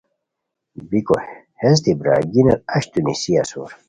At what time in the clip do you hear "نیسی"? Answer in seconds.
3.05-3.31